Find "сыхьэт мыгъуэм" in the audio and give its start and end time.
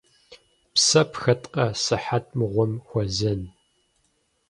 1.83-2.71